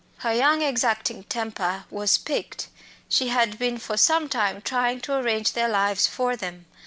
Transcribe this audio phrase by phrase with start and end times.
[0.17, 2.69] Her young exacting temper was piqued.
[3.07, 6.65] She had been for some time trying to arrange their lives for them.